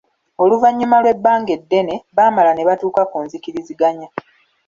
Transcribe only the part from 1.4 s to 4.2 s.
eddene, baamala ne batuuka ku nzikiriziganya.